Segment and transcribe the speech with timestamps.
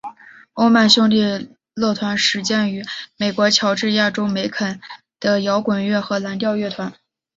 [0.53, 2.83] 欧曼兄弟乐团始建于
[3.17, 4.81] 美国乔治亚州梅肯
[5.19, 6.91] 的摇滚乐和蓝调乐团。